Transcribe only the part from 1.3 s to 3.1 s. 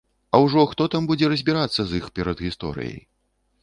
разбірацца з іх перадгісторыяй?